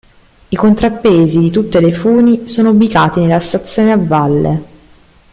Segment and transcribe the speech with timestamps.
[0.49, 4.63] I contrappesi di tutte le funi sono ubicati nella stazione a valle.